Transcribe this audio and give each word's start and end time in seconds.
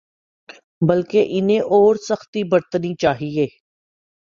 بلکہ 0.81 1.25
انہیں 1.29 1.59
اور 1.59 1.95
سختی 1.95 2.43
برتنی 2.43 2.93
چاہیے۔ 2.95 3.47